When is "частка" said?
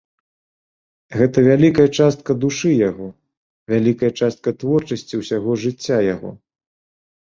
1.97-2.31, 4.19-4.49